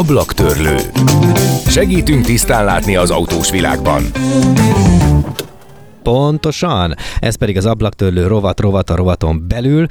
[0.00, 0.76] Ablaktörlő.
[1.66, 4.02] Segítünk tisztán látni az autós világban.
[6.10, 9.86] Pontosan, ez pedig az ablaktörlő rovat rovat a rovaton belül,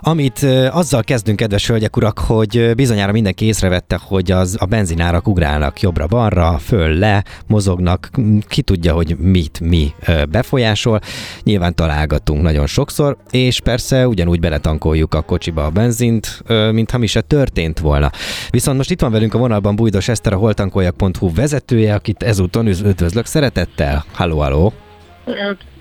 [0.00, 5.80] amit azzal kezdünk, kedves hölgyek urak, hogy bizonyára mindenki észrevette, hogy az a benzinárak ugrálnak
[5.80, 8.10] jobbra-balra, föl-le, mozognak,
[8.48, 9.92] ki tudja, hogy mit mi
[10.30, 11.00] befolyásol.
[11.42, 17.20] Nyilván találgatunk nagyon sokszor, és persze ugyanúgy beletankoljuk a kocsiba a benzint, mintha mi se
[17.20, 18.10] történt volna.
[18.50, 23.26] Viszont most itt van velünk a vonalban Bújdos Eszter, a holtankoljak.hu vezetője, akit ezúton üdvözlök
[23.26, 24.04] szeretettel.
[24.12, 24.72] Halló, halló!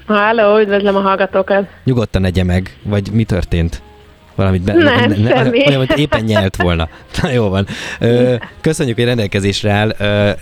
[0.08, 1.67] Háló, üdvözlöm a hallgatókat.
[1.84, 3.81] Nyugodtan egye meg, vagy mi történt?
[4.36, 6.90] Valamit be, nem, ne, ne, olyan, mint éppen nyelt volna.
[7.22, 7.67] Na jó van.
[8.62, 9.95] Köszönjük, hogy rendelkezésre áll,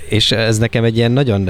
[0.09, 1.50] és ez nekem egy ilyen nagyon,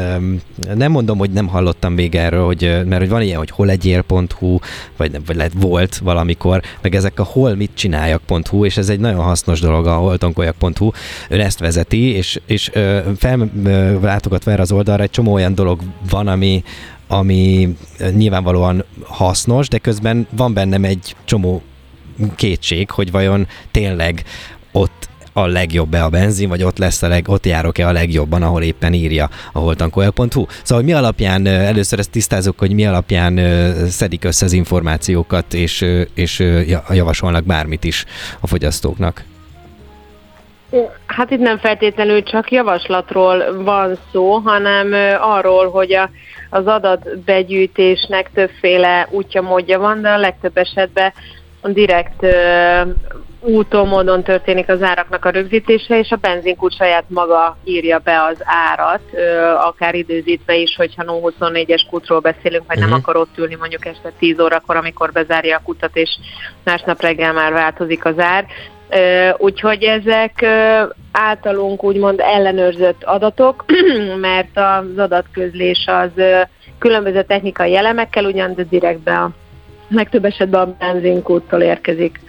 [0.75, 4.57] nem mondom, hogy nem hallottam még erről, hogy, mert hogy van ilyen, hogy holegyél.hu,
[4.97, 9.23] vagy, vagy lehet volt valamikor, meg ezek a hol mit csináljak.hu, és ez egy nagyon
[9.23, 10.91] hasznos dolog a holtonkoljak.hu.
[11.29, 12.71] Ön ezt vezeti, és, és
[13.17, 16.63] fellátogatva erre az oldalra egy csomó olyan dolog van, ami,
[17.11, 17.75] ami
[18.15, 21.61] nyilvánvalóan hasznos, de közben van bennem egy csomó
[22.35, 24.23] kétség, hogy vajon tényleg
[24.71, 28.61] ott a legjobb-e a benzin, vagy ott lesz a leg, ott járok-e a legjobban, ahol
[28.61, 30.45] éppen írja a holtankoljak.hu.
[30.63, 33.39] Szóval mi alapján, először ezt tisztázok, hogy mi alapján
[33.87, 36.43] szedik össze az információkat, és, és
[36.89, 38.05] javasolnak bármit is
[38.39, 39.23] a fogyasztóknak.
[41.05, 46.09] Hát itt nem feltétlenül csak javaslatról van szó, hanem arról, hogy a,
[46.51, 51.13] az adatbegyűjtésnek többféle útja, módja van, de a legtöbb esetben
[51.63, 52.25] direkt
[53.39, 58.37] úton, módon történik az áraknak a rögzítése, és a benzinkút saját maga írja be az
[58.43, 59.01] árat,
[59.57, 62.89] akár időzítve is, hogyha 0-24-es kútról beszélünk, vagy uh-huh.
[62.89, 62.99] nem mhm.
[62.99, 66.09] akar ott ülni mondjuk este 10 órakor, amikor bezárja a kutat, és
[66.63, 68.45] másnap reggel már változik az ár.
[69.37, 70.45] Úgyhogy ezek
[71.11, 73.65] általunk úgymond ellenőrzött adatok,
[74.21, 76.23] mert az adatközlés az
[76.79, 79.31] különböző technikai elemekkel ugyan, de direktbe a
[79.89, 82.19] legtöbb esetben a benzinkúttól érkezik.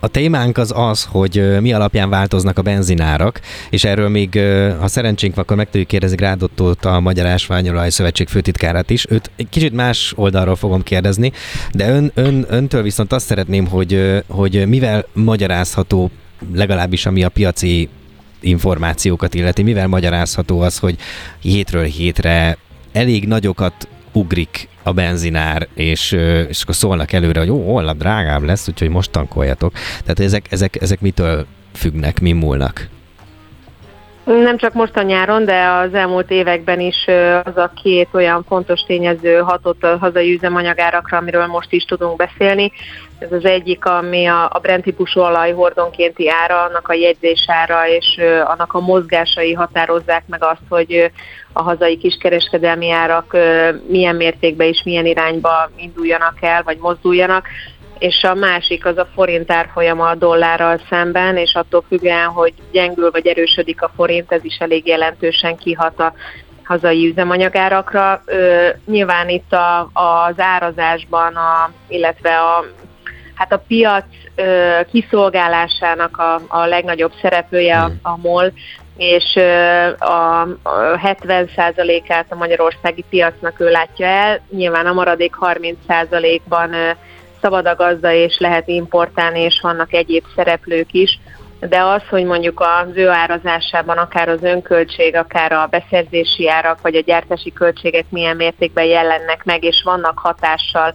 [0.00, 3.40] A témánk az az, hogy mi alapján változnak a benzinárak,
[3.70, 4.40] és erről még,
[4.80, 9.06] ha szerencsénk akkor meg tudjuk kérdezni Grádottót, a Magyar Ásványolaj Szövetség főtitkárát is.
[9.10, 11.32] Őt egy kicsit más oldalról fogom kérdezni,
[11.72, 16.10] de ön, ön, öntől viszont azt szeretném, hogy, hogy mivel magyarázható
[16.54, 17.88] legalábbis ami a piaci
[18.40, 20.96] információkat illeti, mivel magyarázható az, hogy
[21.40, 22.58] hétről hétre
[22.92, 26.12] elég nagyokat ugrik a benzinár, és,
[26.48, 29.72] és akkor szólnak előre, hogy jó, holnap drágább lesz, úgyhogy most tankoljatok.
[30.02, 32.88] Tehát ezek, ezek, ezek mitől függnek, mi múlnak?
[34.24, 37.06] Nem csak most a nyáron, de az elmúlt években is
[37.44, 42.72] az a két olyan fontos tényező hatott a hazai üzemanyagárakra, amiről most is tudunk beszélni.
[43.24, 48.20] Ez az egyik, ami a, a Brent típusú olaj hordonkénti ára, annak a jegyzésára és
[48.44, 51.10] annak a mozgásai határozzák meg azt, hogy
[51.52, 53.36] a hazai kiskereskedelmi árak
[53.88, 57.46] milyen mértékben és milyen irányba induljanak el, vagy mozduljanak
[57.98, 63.10] és a másik az a forint árfolyama a dollárral szemben, és attól függően, hogy gyengül
[63.10, 66.12] vagy erősödik a forint, ez is elég jelentősen kihat a
[66.64, 68.22] hazai üzemanyagárakra.
[68.24, 72.64] Ö, nyilván itt a, az árazásban, a, illetve a,
[73.34, 78.52] hát a piac ö, kiszolgálásának a, a legnagyobb szereplője a, a MOL,
[78.96, 79.36] és
[79.98, 80.46] a
[81.02, 84.40] 70%-át a magyarországi piacnak ő látja el.
[84.50, 86.70] Nyilván a maradék 30%-ban
[87.40, 91.18] szabad a gazda, és lehet importálni, és vannak egyéb szereplők is,
[91.60, 96.94] de az, hogy mondjuk az ő árazásában akár az önköltség, akár a beszerzési árak, vagy
[96.94, 100.94] a gyártási költségek milyen mértékben jelennek meg, és vannak hatással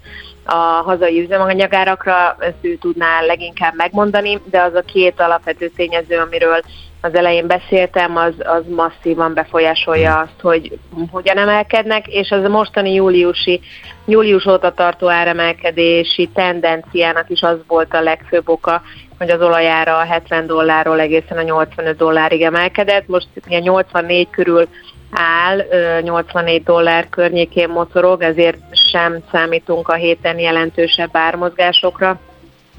[0.49, 6.61] a hazai üzemanyagárakra, ezt ő tudná leginkább megmondani, de az a két alapvető tényező, amiről
[7.01, 10.77] az elején beszéltem, az, az masszívan befolyásolja azt, hogy
[11.11, 13.59] hogyan emelkednek, és az a mostani júliusi,
[14.05, 18.81] július óta tartó áremelkedési tendenciának is az volt a legfőbb oka,
[19.17, 23.07] hogy az olajára a 70 dollárról egészen a 85 dollárig emelkedett.
[23.07, 24.67] Most ilyen 84 körül
[25.11, 25.65] áll,
[26.01, 28.57] 84 dollár környékén mocorog, ezért
[28.91, 32.19] sem számítunk a héten jelentősebb ármozgásokra,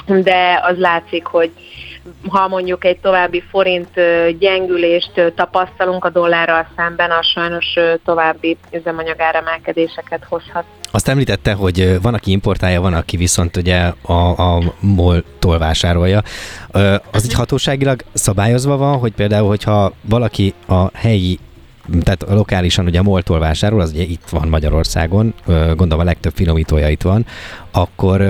[0.07, 1.51] de az látszik, hogy
[2.29, 3.89] ha mondjuk egy további forint
[4.39, 7.67] gyengülést tapasztalunk a dollárral szemben, az sajnos
[8.05, 10.65] további üzemanyagáremelkedéseket hozhat.
[10.91, 16.23] Azt említette, hogy van, aki importálja, van, aki viszont ugye a, a MOL-tól vásárolja.
[17.11, 21.39] Az így hatóságilag szabályozva van, hogy például, hogyha valaki a helyi
[22.01, 26.89] tehát lokálisan ugye a moltól vásárol, az ugye itt van Magyarországon, gondolom a legtöbb finomítója
[26.89, 27.27] itt van,
[27.71, 28.23] akkor,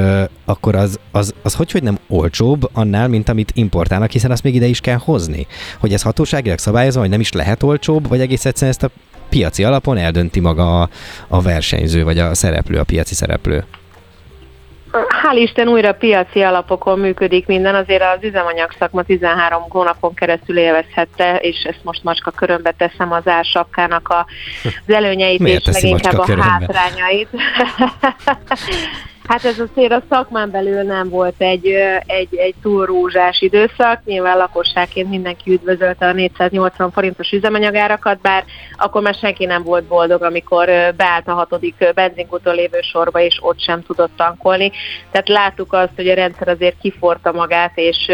[0.45, 4.55] akkor az, az, az hogy, hogy nem olcsóbb annál, mint amit importálnak, hiszen azt még
[4.55, 5.47] ide is kell hozni.
[5.79, 8.91] Hogy ez hatóságilag szabályozva, hogy nem is lehet olcsóbb, vagy egész egyszerűen ezt a
[9.29, 10.89] piaci alapon eldönti maga a,
[11.29, 13.65] a versenyző, vagy a szereplő, a piaci szereplő.
[14.93, 21.37] Hál' Isten újra piaci alapokon működik minden, azért az üzemanyag szakma 13 hónapon keresztül élvezhette,
[21.37, 24.27] és ezt most macska körömbe teszem az ársapkának a,
[24.87, 26.51] az előnyeit Miért és leginkább a körömbe?
[26.51, 27.29] hátrányait.
[29.31, 31.67] Hát ez azért a szakmán belül nem volt egy,
[32.07, 34.05] egy, egy túl rózsás időszak.
[34.05, 38.45] Nyilván lakosságként mindenki üdvözölte a 480 forintos üzemanyagárakat, bár
[38.77, 40.67] akkor már senki nem volt boldog, amikor
[40.97, 44.71] beállt a hatodik benzinkúton lévő sorba, és ott sem tudott tankolni.
[45.11, 48.11] Tehát láttuk azt, hogy a rendszer azért kiforta magát, és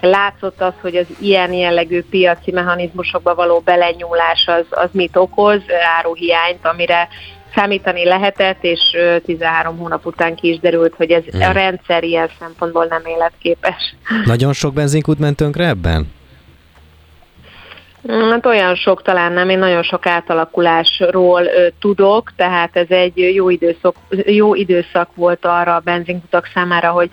[0.00, 5.62] látszott az, hogy az ilyen jellegű piaci mechanizmusokba való belenyúlás az, az mit okoz,
[5.98, 7.08] áruhiányt, amire
[7.54, 8.80] számítani lehetett, és
[9.24, 11.40] 13 hónap után ki is derült, hogy ez hmm.
[11.40, 13.94] a rendszer ilyen szempontból nem életképes.
[14.24, 16.06] Nagyon sok benzinkút ment tönkre ebben?
[18.08, 23.50] Hát olyan sok talán nem, én nagyon sok átalakulásról ö, tudok, tehát ez egy jó
[23.50, 23.96] időszak,
[24.26, 27.10] jó időszak volt arra a benzinkutak számára, hogy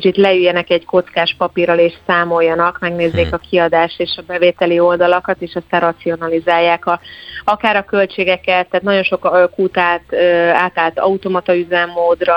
[0.00, 3.38] kicsit leüljenek egy kockás papírral és számoljanak, megnézzék hmm.
[3.40, 7.00] a kiadás és a bevételi oldalakat, és aztán racionalizálják a,
[7.44, 10.14] akár a költségeket, tehát nagyon sok kutát
[10.52, 12.36] átállt automata üzemmódra,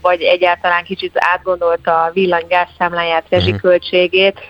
[0.00, 3.38] vagy egyáltalán kicsit átgondolta a villanygáz számláját, hmm.
[3.38, 4.40] rezsiköltségét,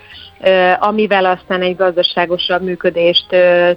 [0.79, 3.26] amivel aztán egy gazdaságosabb működést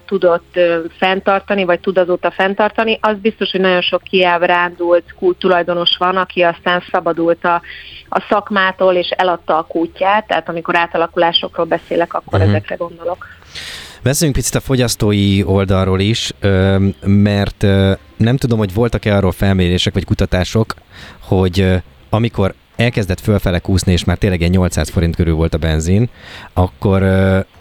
[0.06, 0.60] tudott
[0.98, 5.04] fenntartani, vagy tud azóta fenntartani, az biztos, hogy nagyon sok kiábrándult
[5.40, 7.62] tulajdonos van, aki aztán szabadult a,
[8.10, 12.56] a szakmától, és eladta a kútját, tehát amikor átalakulásokról beszélek, akkor uh-huh.
[12.56, 13.28] ezekre gondolok.
[14.04, 16.32] Beszéljünk picit a fogyasztói oldalról is,
[17.06, 17.62] mert
[18.18, 20.74] nem tudom, hogy voltak-e arról felmérések vagy kutatások,
[21.20, 21.66] hogy
[22.10, 26.10] amikor elkezdett fölfele kúszni, és már tényleg egy 800 forint körül volt a benzin,
[26.54, 27.04] akkor,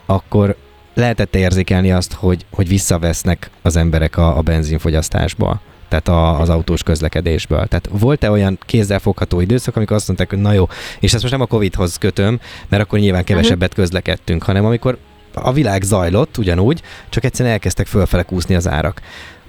[0.06, 0.56] akkor
[0.94, 6.82] lehetett érzékelni azt, hogy, hogy visszavesznek az emberek a, a benzinfogyasztásba tehát a, az autós
[6.82, 7.66] közlekedésből.
[7.66, 10.68] Tehát volt-e olyan kézzelfogható időszak, amikor azt mondták, hogy na jó,
[11.00, 14.98] és ezt most nem a Covid-hoz kötöm, mert akkor nyilván kevesebbet közlekedtünk, hanem amikor
[15.34, 19.00] a világ zajlott ugyanúgy, csak egyszerűen elkezdtek fölfele kúszni az árak.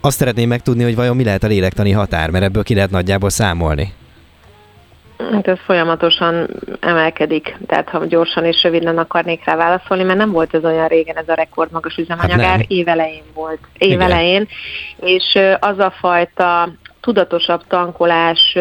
[0.01, 3.29] Azt szeretném megtudni, hogy vajon mi lehet a lélektani határ, mert ebből ki lehet nagyjából
[3.29, 3.93] számolni.
[5.31, 6.47] Hát ez folyamatosan
[6.79, 11.15] emelkedik, tehát ha gyorsan és röviden akarnék rá válaszolni, mert nem volt ez olyan régen
[11.15, 13.59] ez a rekordmagas üzemanyagár, hát évelején volt.
[13.77, 14.47] Évelején,
[14.99, 16.69] és az a fajta
[17.01, 18.57] tudatosabb tankolás,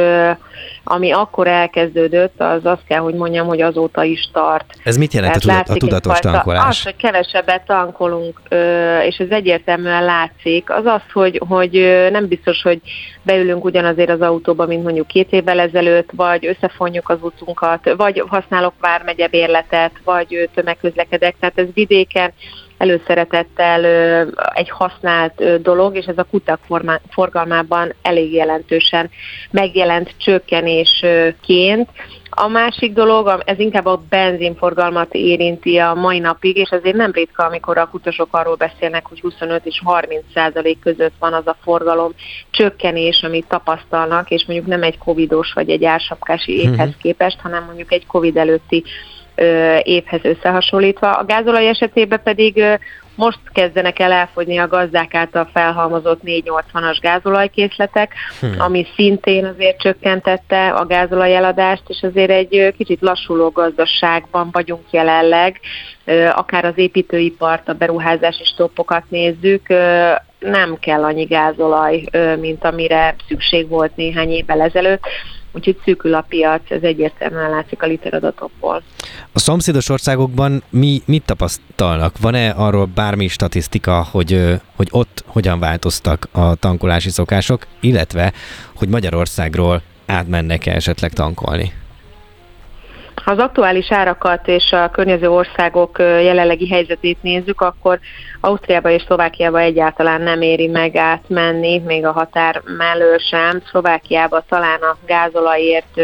[0.85, 4.75] ami akkor elkezdődött, az azt kell, hogy mondjam, hogy azóta is tart.
[4.85, 6.69] Ez mit jelent a, tudat, a tudatos tankolás?
[6.69, 8.41] Az, hogy kevesebbet tankolunk,
[9.07, 11.71] és ez egyértelműen látszik, az az, hogy, hogy
[12.11, 12.81] nem biztos, hogy
[13.23, 18.75] beülünk ugyanazért az autóba, mint mondjuk két évvel ezelőtt, vagy összefonjuk az utunkat, vagy használok
[18.81, 22.33] vármegye bérletet, vagy tömegközlekedek, tehát ez vidéken
[22.81, 23.85] előszeretettel
[24.55, 26.61] egy használt dolog, és ez a kutak
[27.11, 29.11] forgalmában elég jelentősen
[29.51, 31.89] megjelent csökkenésként.
[32.31, 37.45] A másik dolog, ez inkább a benzinforgalmat érinti a mai napig, és azért nem ritka,
[37.45, 42.13] amikor a kutasok arról beszélnek, hogy 25 és 30 százalék között van az a forgalom
[42.51, 46.99] csökkenés, amit tapasztalnak, és mondjuk nem egy covidos vagy egy ársapkási évhez mhm.
[46.99, 48.85] képest, hanem mondjuk egy covid előtti
[49.83, 51.13] évhez összehasonlítva.
[51.13, 52.65] A gázolaj esetében pedig
[53.21, 58.55] most kezdenek el elfogyni a gazdák által felhalmozott 480-as gázolajkészletek, hmm.
[58.59, 65.61] ami szintén azért csökkentette a gázolaj eladást, és azért egy kicsit lassuló gazdaságban vagyunk jelenleg,
[66.35, 69.67] akár az építőipart, a beruházási stoppokat nézzük,
[70.39, 72.05] nem kell annyi gázolaj,
[72.41, 75.03] mint amire szükség volt néhány évvel ezelőtt
[75.53, 78.83] úgyhogy szűkül a piac, ez egyértelműen látszik a literadatokból.
[79.33, 82.19] A szomszédos országokban mi mit tapasztalnak?
[82.19, 88.33] Van-e arról bármi statisztika, hogy, hogy ott hogyan változtak a tankolási szokások, illetve
[88.75, 91.73] hogy Magyarországról átmennek-e esetleg tankolni?
[93.25, 97.99] Ha az aktuális árakat és a környező országok jelenlegi helyzetét nézzük, akkor
[98.41, 103.63] Ausztriába és Szlovákiába egyáltalán nem éri meg átmenni, még a határ mellől sem.
[103.71, 106.01] Szlovákiába talán a gázolajért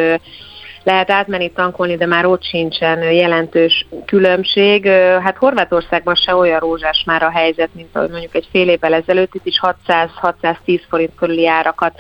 [0.83, 4.87] lehet átmenni tankolni, de már ott sincsen jelentős különbség.
[5.23, 9.35] Hát Horvátországban se olyan rózsás már a helyzet, mint ahogy mondjuk egy fél évvel ezelőtt,
[9.35, 11.93] itt is 600-610 forint körüli árakat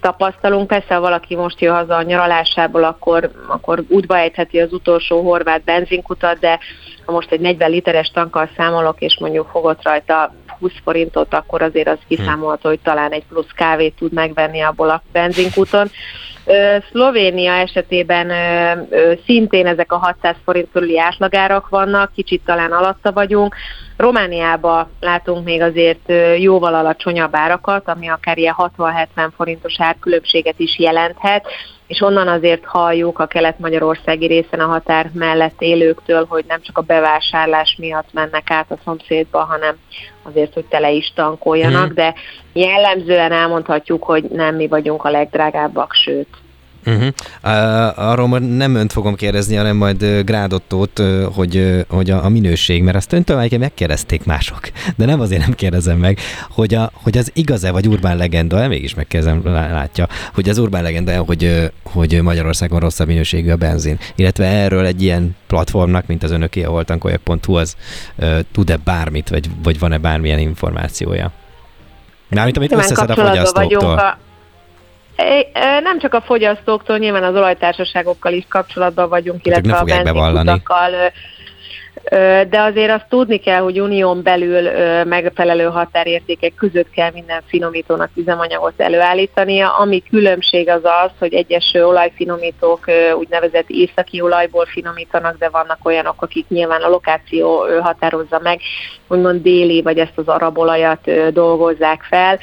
[0.00, 0.66] tapasztalunk.
[0.66, 5.64] Persze, ha valaki most jön haza a nyaralásából, akkor, akkor útba ejtheti az utolsó horvát
[5.64, 6.58] benzinkutat, de
[7.04, 11.88] ha most egy 40 literes tankkal számolok, és mondjuk fogott rajta 20 forintot, akkor azért
[11.88, 15.90] az kiszámolható, hogy talán egy plusz kávét tud megvenni abból a benzinkúton.
[16.90, 18.32] Szlovénia esetében
[19.24, 23.54] szintén ezek a 600 forint körüli átlagárak vannak, kicsit talán alatta vagyunk.
[23.96, 29.04] Romániába látunk még azért jóval alacsonyabb árakat, ami akár ilyen 60-70
[29.36, 31.46] forintos árkülönbséget is jelenthet,
[31.86, 36.82] és onnan azért halljuk a kelet-magyarországi részen a határ mellett élőktől, hogy nem csak a
[36.82, 39.76] bevásárlás miatt mennek át a szomszédba, hanem
[40.22, 41.94] azért, hogy tele is tankoljanak, mm.
[41.94, 42.14] de
[42.52, 46.28] jellemzően elmondhatjuk, hogy nem mi vagyunk a legdrágábbak, sőt.
[46.86, 47.06] Uh-huh.
[47.44, 52.10] Uh, arról majd nem önt fogom kérdezni, hanem majd uh, Grádottót, uh, hogy, uh, hogy
[52.10, 54.60] a, a minőség, mert azt öntől már megkérdezték mások,
[54.96, 56.18] de nem azért nem kérdezem meg,
[56.50, 61.24] hogy, a, hogy az igaz-e, vagy urbán legenda, mégis megkérdezem, látja, hogy az urbán legenda,
[61.24, 66.30] hogy, uh, hogy Magyarországon rosszabb minőségű a benzin, illetve erről egy ilyen platformnak, mint az
[66.30, 67.76] önöké, a holtankolyag.hu, az
[68.16, 71.32] uh, tud-e bármit, vagy, vagy van-e bármilyen információja?
[72.28, 73.98] Mármint, amit összeszed a fogyasztóktól.
[73.98, 74.18] A
[75.82, 80.90] nem csak a fogyasztóktól, nyilván az olajtársaságokkal is kapcsolatban vagyunk, hát illetve a benzinkutakkal,
[82.48, 84.70] de azért azt tudni kell, hogy unión belül
[85.04, 89.76] megfelelő határértékek között kell minden finomítónak üzemanyagot előállítania.
[89.76, 92.84] Ami különbség az az, hogy egyes olajfinomítók
[93.18, 98.60] úgynevezett északi olajból finomítanak, de vannak olyanok, akik nyilván a lokáció határozza meg,
[99.08, 102.38] úgymond déli vagy ezt az arab olajat dolgozzák fel.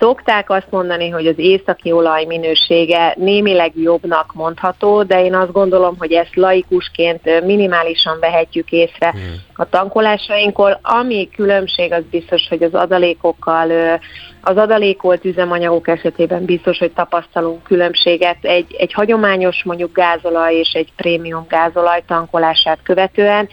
[0.00, 5.96] Szokták azt mondani, hogy az északi olaj minősége némileg jobbnak mondható, de én azt gondolom,
[5.98, 9.34] hogy ezt laikusként minimálisan vehetjük észre hmm.
[9.54, 10.78] a tankolásainkból.
[10.82, 13.98] Ami különbség, az biztos, hogy az adalékokkal,
[14.40, 20.92] az adalékolt üzemanyagok esetében biztos, hogy tapasztalunk különbséget egy, egy hagyományos mondjuk gázolaj és egy
[20.96, 23.48] prémium gázolaj tankolását követően.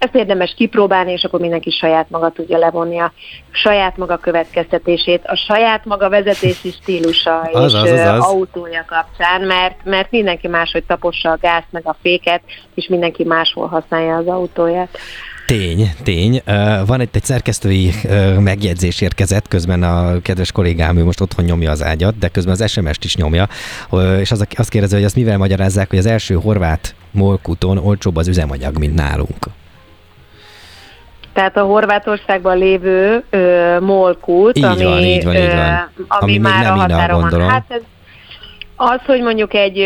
[0.00, 3.12] Ezt érdemes kipróbálni, és akkor mindenki saját maga tudja levonni a
[3.50, 8.24] saját maga következtetését, a saját maga vezetési stílusa az, és az, az, az.
[8.24, 12.42] autója kapcsán, mert, mert mindenki máshogy tapossa a gázt meg a féket,
[12.74, 14.98] és mindenki máshol használja az autóját.
[15.46, 16.42] Tény, tény.
[16.86, 17.90] Van itt egy szerkesztői
[18.38, 22.70] megjegyzés érkezett, közben a kedves kollégám, ő most otthon nyomja az ágyat, de közben az
[22.70, 23.48] SMS-t is nyomja,
[24.20, 28.28] és az, azt kérdezi, hogy azt mivel magyarázzák, hogy az első horvát molkuton olcsóbb az
[28.28, 29.46] üzemanyag, mint nálunk.
[31.32, 35.90] Tehát a Horvátországban lévő ö, molkút, így ami, van, így van, így van.
[35.96, 37.48] Ö, ami, ami már a határon van.
[37.48, 37.82] Hát ez,
[38.82, 39.76] az, hogy mondjuk egy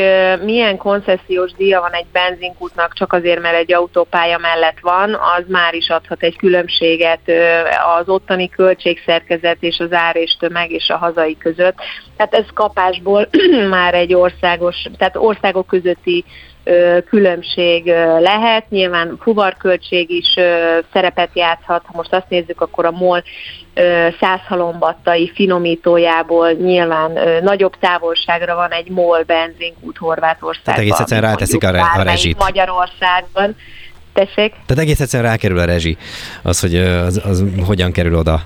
[0.44, 5.74] milyen koncesziós díja van egy benzinkútnak csak azért, mert egy autópálya mellett van, az már
[5.74, 7.20] is adhat egy különbséget
[7.98, 11.74] az ottani költségszerkezet és az ár és tömeg és a hazai között.
[12.16, 13.28] Tehát ez kapásból
[13.70, 16.24] már egy országos, tehát országok közötti
[17.08, 17.86] különbség
[18.18, 18.70] lehet.
[18.70, 20.34] Nyilván fuvarköltség is
[20.92, 21.82] szerepet játszhat.
[21.86, 23.22] Ha most azt nézzük, akkor a MOL
[24.20, 30.74] százhalombattai finomítójából nyilván nagyobb távolságra van egy MOL benzinkút Horvátországban.
[30.74, 32.38] Tehát egész egyszerűen ráteszik a, re- a rezsit.
[32.38, 33.56] Magyarországban.
[34.12, 34.52] Tessék?
[34.66, 35.96] Tehát egész egyszerűen rákerül a rezsi,
[36.42, 38.42] az, hogy az, az hogyan kerül oda.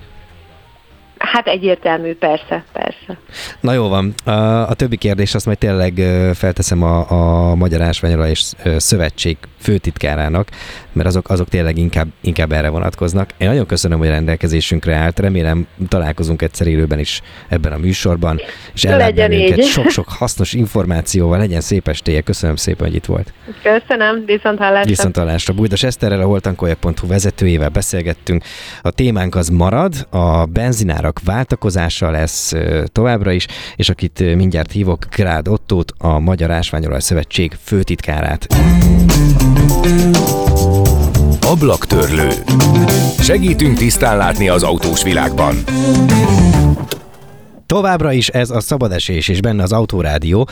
[1.18, 3.18] Hát egyértelmű, persze, persze.
[3.60, 4.14] Na jó van.
[4.68, 5.92] A, többi kérdés azt majd tényleg
[6.34, 10.48] felteszem a, a Magyar Ásványolaj és Szövetség főtitkárának,
[10.92, 13.30] mert azok, azok tényleg inkább, inkább erre vonatkoznak.
[13.36, 15.18] Én nagyon köszönöm, hogy rendelkezésünkre állt.
[15.18, 18.40] Remélem találkozunk egyszer élőben is ebben a műsorban,
[18.74, 21.38] és ellát bennünket sok-sok hasznos információval.
[21.38, 22.20] Legyen szép estéje.
[22.20, 23.32] Köszönöm szépen, hogy itt volt.
[23.62, 24.88] Köszönöm, viszont hallásra.
[24.88, 25.54] Viszont hallásra.
[25.54, 28.44] Bújdas Eszterrel, a holtankolyag.hu vezetőjével beszélgettünk.
[28.82, 32.52] A témánk az marad, a benzinárak váltakozása lesz
[32.92, 33.46] továbbra is,
[33.76, 38.46] és akit mindjárt hívok, Grád Ottót, a Magyar Ásványolaj Szövetség főtitkárát.
[41.40, 42.28] Ablaktörlő.
[43.20, 45.56] Segítünk tisztán látni az autós világban.
[47.66, 50.48] Továbbra is ez a szabadesés, és benne az autórádió,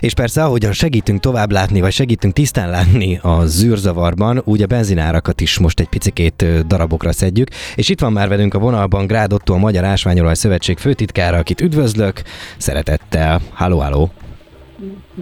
[0.00, 5.40] és persze ahogyan segítünk tovább látni, vagy segítünk tisztán látni a zűrzavarban, úgy a benzinárakat
[5.40, 9.54] is most egy picikét darabokra szedjük, és itt van már velünk a vonalban Grád Otto,
[9.54, 12.22] a Magyar Ásványolaj Szövetség főtitkára, akit üdvözlök,
[12.56, 13.40] szeretettel.
[13.52, 14.10] Halló, halló!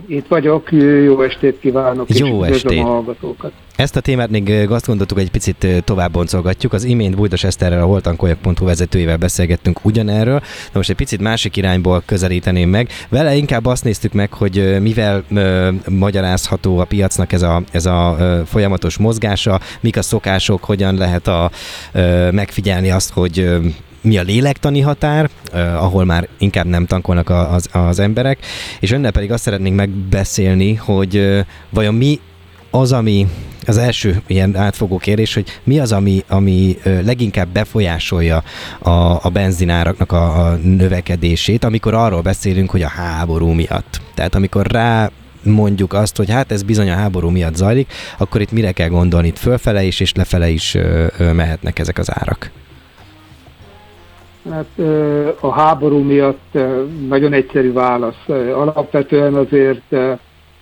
[0.07, 0.73] Itt vagyok,
[1.05, 2.81] jó estét kívánok, jó és estét.
[2.81, 3.53] a hallgatókat.
[3.77, 6.73] Ezt a témát még azt gondoltuk, egy picit tovább boncolgatjuk.
[6.73, 12.03] Az imént Bújdos Eszterrel, a holtankolyak.hu vezetőjével beszélgettünk ugyanerről, de most egy picit másik irányból
[12.07, 12.89] közelíteném meg.
[13.09, 18.17] Vele inkább azt néztük meg, hogy mivel ö, magyarázható a piacnak ez a, ez a
[18.19, 21.51] ö, folyamatos mozgása, mik a szokások, hogyan lehet a,
[21.93, 23.49] ö, megfigyelni azt, hogy
[24.09, 28.39] mi a lélektani határ, eh, ahol már inkább nem tankolnak az, az emberek,
[28.81, 32.21] és önnel pedig azt szeretnénk megbeszélni, hogy eh, vajon mi
[32.71, 33.27] az, ami
[33.67, 38.43] az első ilyen átfogó kérdés, hogy mi az, ami, ami leginkább befolyásolja
[38.79, 38.91] a,
[39.27, 44.01] a benzináraknak a, a növekedését, amikor arról beszélünk, hogy a háború miatt.
[44.15, 45.11] Tehát amikor rá
[45.43, 49.27] mondjuk azt, hogy hát ez bizony a háború miatt zajlik, akkor itt mire kell gondolni?
[49.27, 50.77] Itt fölfele is és lefele is
[51.19, 52.51] mehetnek ezek az árak.
[54.51, 54.79] Hát
[55.41, 56.59] a háború miatt
[57.09, 58.29] nagyon egyszerű válasz.
[58.55, 59.97] Alapvetően azért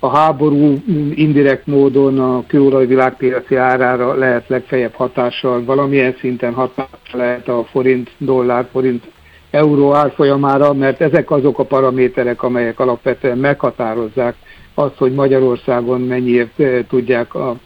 [0.01, 0.83] a háború
[1.15, 8.11] indirekt módon a kőolaj világpiaci árára lehet legfeljebb hatással, valamilyen szinten hatással lehet a forint,
[8.19, 9.05] dollár, forint,
[9.51, 14.35] euró árfolyamára, mert ezek azok a paraméterek, amelyek alapvetően meghatározzák
[14.75, 17.57] azt, hogy Magyarországon mennyiért tudják a,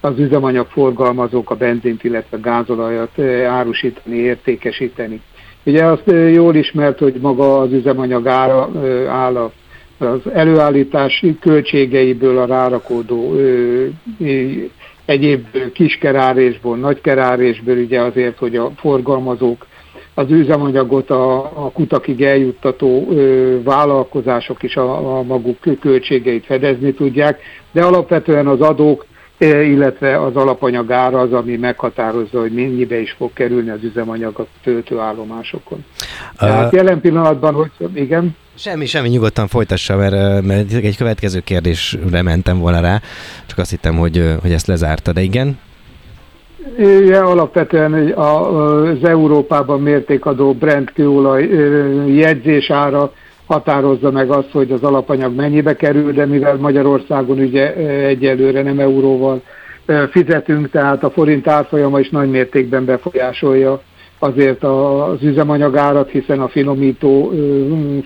[0.00, 5.20] az üzemanyag forgalmazók a benzint, illetve gázolajat árusítani, értékesíteni.
[5.64, 8.70] Ugye azt jól ismert, hogy maga az üzemanyag ára
[9.08, 9.50] áll
[9.98, 13.34] az előállítási költségeiből a rárakódó
[15.04, 19.66] egyéb kiskerárésből, nagykerárésből, ugye azért, hogy a forgalmazók
[20.14, 27.40] az üzemanyagot a, a kutakig eljuttató ö, vállalkozások is a, a maguk költségeit fedezni tudják,
[27.72, 29.06] de alapvetően az adók
[29.38, 35.84] illetve az alapanyagára az, ami meghatározza, hogy mennyibe is fog kerülni az üzemanyag a töltőállomásokon.
[36.38, 38.36] Tehát jelen pillanatban, hogy igen?
[38.54, 43.00] Semmi, semmi, nyugodtan folytassa, mert, mert egy következő kérdésre mentem volna rá,
[43.46, 45.58] csak azt hittem, hogy, hogy ezt lezárta, de igen?
[47.06, 51.48] Ja, alapvetően az Európában mértékadó Brent kőolaj
[52.06, 53.12] jegyzésára
[53.48, 57.74] határozza meg azt, hogy az alapanyag mennyibe kerül, de mivel Magyarországon ugye
[58.06, 59.42] egyelőre nem euróval
[60.10, 63.80] fizetünk, tehát a forint árfolyama is nagy mértékben befolyásolja
[64.18, 67.32] azért az üzemanyagárat, hiszen a finomító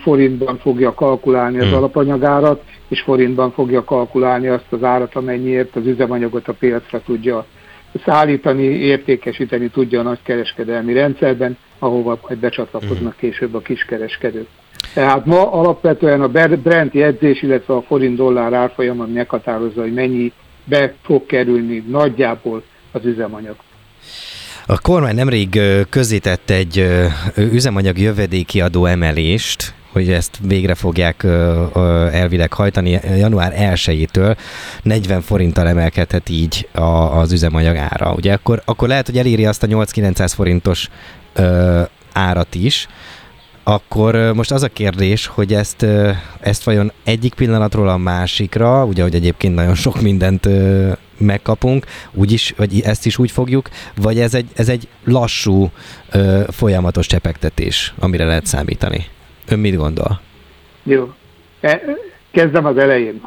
[0.01, 1.75] forintban fogja kalkulálni az hmm.
[1.75, 7.45] alapanyagárat, és forintban fogja kalkulálni azt az árat, amennyiért az üzemanyagot a piacra tudja
[8.05, 13.29] szállítani, értékesíteni tudja a nagykereskedelmi rendszerben, ahova majd becsatlakoznak hmm.
[13.29, 14.47] később a kiskereskedők.
[14.93, 16.27] Tehát ma alapvetően a
[16.63, 20.31] Brent jegyzés, illetve a forint-dollár árfolyama meghatározza, hogy mennyi
[20.65, 23.55] be fog kerülni nagyjából az üzemanyag.
[24.65, 26.87] A kormány nemrég közzétett egy
[27.35, 31.23] üzemanyag jövedéki adó emelést, hogy ezt végre fogják
[32.11, 34.37] elvileg hajtani január 1-től
[34.83, 36.67] 40 forinttal emelkedhet így
[37.11, 38.13] az üzemanyag ára.
[38.13, 40.89] Ugye akkor, akkor lehet, hogy eléri azt a 8-900 forintos
[42.13, 42.87] árat is,
[43.63, 45.85] akkor most az a kérdés, hogy ezt,
[46.39, 50.47] ezt vajon egyik pillanatról a másikra, ugye, hogy egyébként nagyon sok mindent
[51.17, 55.71] megkapunk, úgyis, vagy ezt is úgy fogjuk, vagy ez egy, ez egy lassú,
[56.47, 59.05] folyamatos csepegtetés, amire lehet számítani.
[59.47, 60.21] Ön mit gondol?
[60.83, 61.13] Jó.
[61.61, 61.81] E,
[62.31, 63.21] kezdem az elején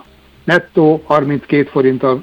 [0.46, 2.22] nettó 32 forinttal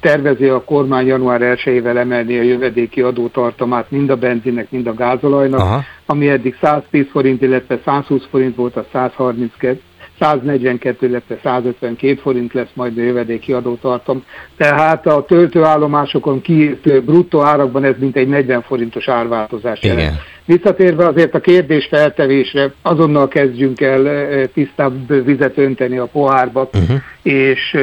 [0.00, 5.60] tervezi a kormány január 1-ével emelni a jövedéki adótartamát mind a benzinnek, mind a gázolajnak,
[5.60, 5.84] Aha.
[6.06, 9.80] ami eddig 110 forint, illetve 120 forint volt, a 132
[10.18, 14.24] 142, illetve 152 forint lesz majd a jövedéki adótartam.
[14.56, 20.16] Tehát a töltőállomásokon kiírt bruttó árakban ez mint egy 40 forintos árváltozás jelent.
[20.46, 26.96] Visszatérve azért a kérdés feltevésre, azonnal kezdjünk el eh, tisztább vizet önteni a pohárba, uh-huh.
[27.22, 27.82] és eh,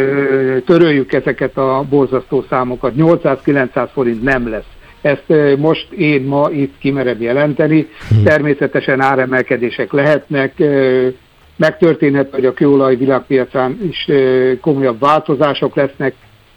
[0.66, 2.94] töröljük ezeket a borzasztó számokat.
[2.98, 4.68] 800-900 forint nem lesz.
[5.02, 7.88] Ezt most én ma itt kimerem jelenteni.
[8.12, 8.24] Uh-huh.
[8.26, 10.54] Természetesen áremelkedések lehetnek,
[11.56, 14.08] megtörténhet, hogy a kőolaj világpiacán is
[14.62, 16.14] komolyabb változások lesznek,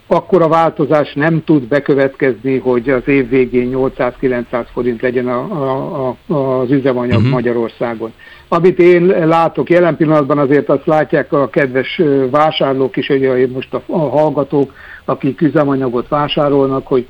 [0.07, 6.15] akkor a változás nem tud bekövetkezni, hogy az év végén 800-900 forint legyen a, a,
[6.27, 7.31] a, az üzemanyag uh-huh.
[7.31, 8.13] Magyarországon.
[8.47, 13.81] Amit én látok jelen pillanatban, azért azt látják a kedves vásárlók is, hogy most a,
[13.85, 14.73] a hallgatók,
[15.05, 17.07] akik üzemanyagot vásárolnak, hogy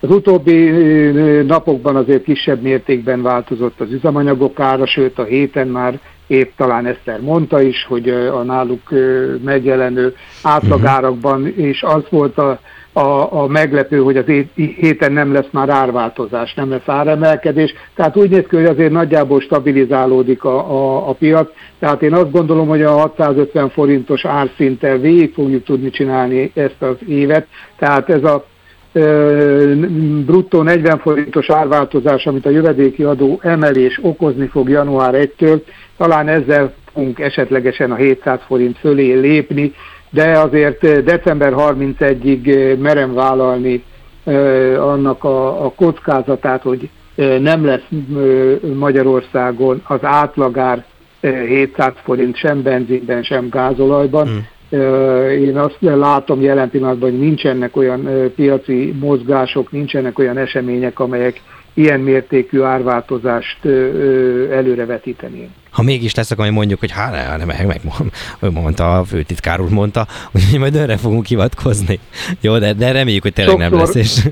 [0.00, 0.70] az utóbbi
[1.46, 7.20] napokban azért kisebb mértékben változott az üzemanyagok ára, sőt a héten már épp talán Eszter
[7.20, 8.90] mondta is, hogy a náluk
[9.44, 12.60] megjelenő átlagárakban, és az volt a,
[12.92, 18.30] a, a meglepő, hogy az héten nem lesz már árváltozás, nem lesz áremelkedés, tehát úgy
[18.30, 22.82] néz ki, hogy azért nagyjából stabilizálódik a, a, a piac, tehát én azt gondolom, hogy
[22.82, 28.44] a 650 forintos árszinttel végig fogjuk tudni csinálni ezt az évet, tehát ez a
[30.26, 35.60] bruttó 40 forintos árváltozás, amit a jövedéki adó emelés okozni fog január 1-től,
[35.96, 39.72] talán ezzel fogunk esetlegesen a 700 forint fölé lépni,
[40.10, 43.84] de azért december 31-ig merem vállalni
[44.78, 46.88] annak a, kockázatát, hogy
[47.40, 47.88] nem lesz
[48.74, 50.84] Magyarországon az átlagár
[51.20, 54.26] 700 forint sem benzinben, sem gázolajban.
[54.26, 54.46] Hmm.
[55.40, 61.40] Én azt látom jelen pillanatban, hogy nincsenek olyan piaci mozgások, nincsenek olyan események, amelyek
[61.74, 63.64] ilyen mértékű árváltozást
[64.50, 65.50] előrevetítenénk.
[65.70, 67.80] Ha mégis lesz, akkor mondjuk, hogy hát nem, meg,
[68.40, 71.98] meg, mondta, a főtitkár úr mondta, hogy majd önre fogunk hivatkozni.
[72.40, 74.28] Jó, de, de reméljük, hogy tényleg sokszor, nem lesz, és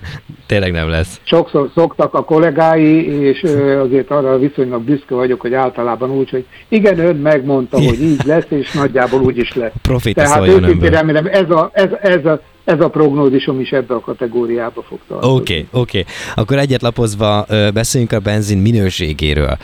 [0.47, 1.21] tényleg nem lesz.
[1.23, 3.43] Sokszor szoktak a kollégái, és
[3.83, 8.47] azért arra viszonylag büszke vagyok, hogy általában úgy, hogy igen, ön megmondta, hogy így lesz,
[8.49, 9.73] és nagyjából úgy is lesz.
[9.83, 14.01] Profita Tehát őszintén remélem, ez a, ez, ez a ez a prognózisom is ebbe a
[14.01, 15.37] kategóriába fog tartozni.
[15.37, 15.99] Oké, okay, oké.
[16.01, 16.13] Okay.
[16.35, 19.57] Akkor egyet lapozva beszéljünk a benzin minőségéről.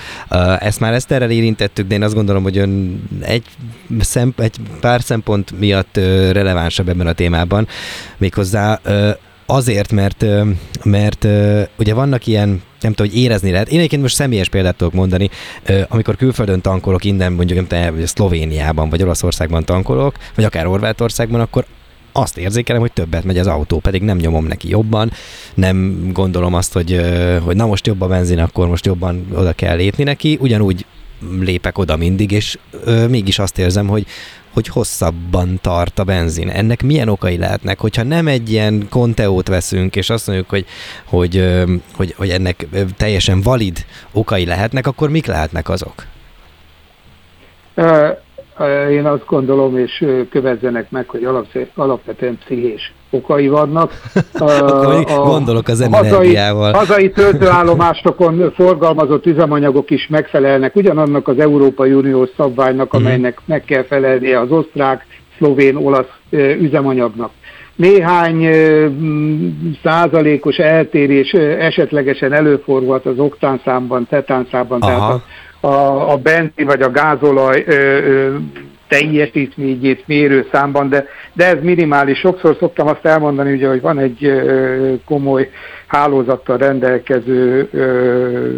[0.59, 3.45] Ezt már ezt erre érintettük, de én azt gondolom, hogy ön egy,
[3.99, 5.97] szemp- egy pár szempont miatt
[6.33, 7.67] relevánsabb ebben a témában.
[8.19, 8.81] Méghozzá
[9.47, 10.25] azért, mert,
[10.85, 11.27] mert
[11.79, 13.69] ugye vannak ilyen nem tudom, hogy érezni lehet.
[13.69, 15.31] Én egyébként most személyes példát tudok mondani,
[15.89, 21.65] amikor külföldön tankolok, innen mondjuk nem tudom, Szlovéniában vagy Olaszországban tankolok, vagy akár Horvátországban, akkor
[22.17, 25.13] azt érzékelem, hogy többet megy az autó, pedig nem nyomom neki jobban,
[25.55, 27.01] nem gondolom azt, hogy,
[27.45, 30.87] hogy na most jobb a benzin, akkor most jobban oda kell lépni neki, ugyanúgy
[31.41, 34.07] lépek oda mindig, és ö, mégis azt érzem, hogy,
[34.53, 36.49] hogy hosszabban tart a benzin.
[36.49, 40.67] Ennek milyen okai lehetnek, hogyha nem egy ilyen konteót veszünk, és azt mondjuk, hogy,
[41.05, 41.55] hogy,
[41.93, 46.07] hogy, hogy ennek teljesen valid okai lehetnek, akkor mik lehetnek azok?
[48.91, 51.29] Én azt gondolom, és kövezzenek meg, hogy
[51.75, 53.93] alapvetően pszichés okai vannak.
[54.35, 56.73] a, Gondolok az energiával.
[56.73, 63.05] Hazai, hazai töltőállomásokon forgalmazott üzemanyagok is megfelelnek ugyanannak az Európai Uniós szabványnak, mhm.
[63.05, 65.07] amelynek meg kell felelnie az osztrák,
[65.39, 66.11] szlovén, olasz
[66.61, 67.31] üzemanyagnak
[67.77, 68.49] néhány
[69.83, 75.21] százalékos eltérés esetlegesen előfordulhat az oktánszámban, tetánszámban, tehát
[75.61, 78.37] a, a benzin vagy a gázolaj ö, ö,
[78.89, 82.19] teljesítményét mérő számban, de, de ez minimális.
[82.19, 85.51] Sokszor szoktam azt elmondani, ugye, hogy van egy ö, komoly
[85.87, 88.51] hálózattal rendelkező, ö,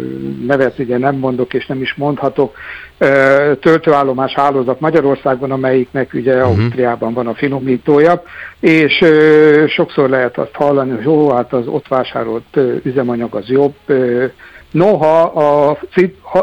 [0.45, 2.55] nevet ugye nem mondok és nem is mondhatok,
[2.97, 6.49] ö, töltőállomás hálózat Magyarországon, amelyiknek ugye uh-huh.
[6.49, 8.23] Ausztriában van a finomítója,
[8.59, 13.47] és ö, sokszor lehet azt hallani, hogy jó, hát az ott vásárolt ö, üzemanyag az
[13.47, 14.25] jobb, ö,
[14.71, 15.77] Noha a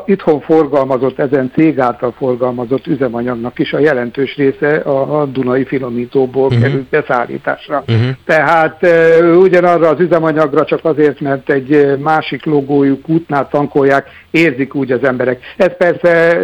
[0.07, 6.63] itthon forgalmazott, ezen cég által forgalmazott üzemanyagnak is a jelentős része a, Dunai finomítóból uh-huh.
[6.63, 7.85] került beszállításra.
[7.89, 8.07] Uh-huh.
[8.25, 14.93] Tehát e, ugyanarra az üzemanyagra csak azért, mert egy másik logójú kútnál tankolják, érzik úgy
[14.93, 15.41] az emberek.
[15.57, 16.39] Ez persze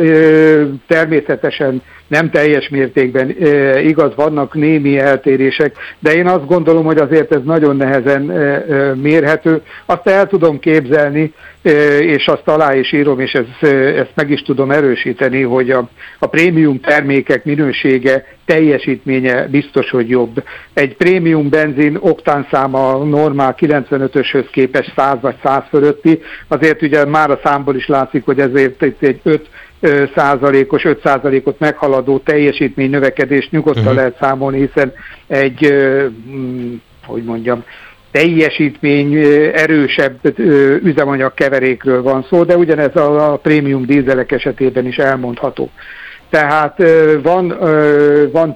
[0.87, 7.35] természetesen nem teljes mértékben e, igaz, vannak némi eltérések, de én azt gondolom, hogy azért
[7.35, 9.63] ez nagyon nehezen e, e, mérhető.
[9.87, 14.43] Azt el tudom képzelni, e, és azt alá is írom, és ez, ezt meg is
[14.43, 15.89] tudom erősíteni, hogy a,
[16.19, 20.43] a prémium termékek minősége, teljesítménye biztos, hogy jobb.
[20.75, 27.41] Egy prémium benzin oktánszáma normál 95-öshöz képest 100 vagy 100 fölötti, azért ugye már a
[27.45, 29.49] számból is látszik, hogy ezért egy 5
[30.15, 33.97] százalékos, 5 százalékot meghaladó teljesítmény növekedést nyugodtan uh-huh.
[33.97, 34.93] lehet számolni, hiszen
[35.27, 35.75] egy,
[36.31, 36.75] mm,
[37.07, 37.65] hogy mondjam,
[38.11, 39.15] teljesítmény
[39.55, 40.39] erősebb
[40.85, 45.71] üzemanyag keverékről van szó, de ugyanez a prémium dízelek esetében is elmondható.
[46.33, 46.83] Tehát
[47.23, 47.59] van,
[48.33, 48.53] van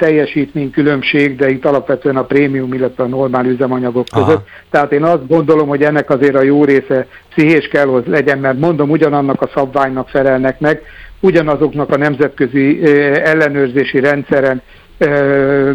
[0.72, 4.28] különbség, de itt alapvetően a prémium, illetve a normál üzemanyagok között.
[4.28, 4.44] Aha.
[4.70, 8.58] Tehát én azt gondolom, hogy ennek azért a jó része pszichés kell, hogy legyen, mert
[8.58, 10.82] mondom, ugyanannak a szabványnak felelnek meg,
[11.20, 12.80] ugyanazoknak a nemzetközi
[13.22, 14.62] ellenőrzési rendszeren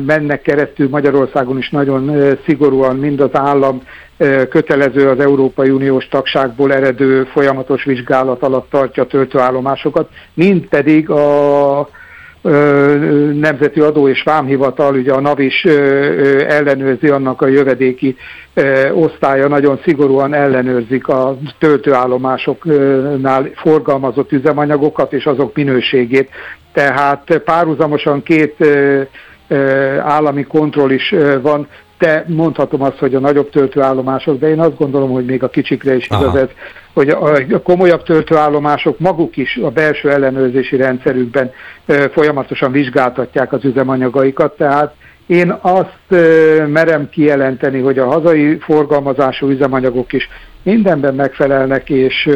[0.06, 3.82] mennek keresztül Magyarországon is nagyon szigorúan mind az állam
[4.50, 11.88] kötelező az Európai Uniós tagságból eredő folyamatos vizsgálat alatt tartja töltőállomásokat, mind pedig a
[13.40, 15.64] Nemzeti Adó és Vámhivatal, ugye a NAV is
[16.48, 18.16] ellenőrzi annak a jövedéki
[18.94, 26.30] osztálya, nagyon szigorúan ellenőrzik a töltőállomásoknál forgalmazott üzemanyagokat és azok minőségét.
[26.74, 28.56] Tehát párhuzamosan két
[30.00, 31.68] állami kontroll is van,
[32.02, 35.96] de mondhatom azt, hogy a nagyobb töltőállomások, de én azt gondolom, hogy még a kicsikre
[35.96, 36.48] is igaz ez,
[36.94, 41.52] hogy a komolyabb töltőállomások maguk is a belső ellenőrzési rendszerükben
[42.12, 44.94] folyamatosan vizsgáltatják az üzemanyagaikat, tehát
[45.28, 46.22] én azt
[46.68, 50.30] merem kijelenteni, hogy a hazai forgalmazású üzemanyagok is
[50.64, 52.30] mindenben megfelelnek, és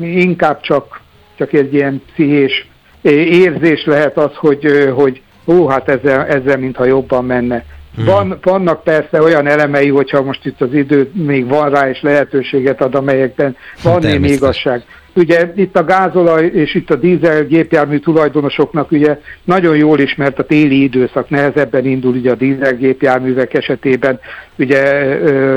[0.00, 1.00] inkább csak,
[1.36, 2.68] csak egy ilyen pszichés
[3.12, 7.64] érzés lehet az, hogy, hogy hú, hát ezzel, ezzel mintha jobban menne.
[7.96, 8.04] Hmm.
[8.04, 12.82] Van, vannak persze olyan elemei, hogyha most itt az idő még van rá, és lehetőséget
[12.82, 14.84] ad, amelyekben van némi igazság.
[15.14, 20.44] Ugye itt a gázolaj és itt a dízel gépjármű tulajdonosoknak ugye nagyon jól ismert a
[20.44, 24.20] téli időszak, nehezebben indul ugye a dízel gépjárművek esetében,
[24.58, 24.80] ugye